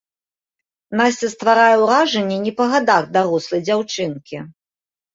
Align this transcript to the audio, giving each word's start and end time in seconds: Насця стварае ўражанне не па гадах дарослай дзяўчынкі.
Насця 1.01 1.29
стварае 1.35 1.75
ўражанне 1.83 2.37
не 2.49 2.57
па 2.63 2.69
гадах 2.75 3.03
дарослай 3.21 3.61
дзяўчынкі. 3.71 4.47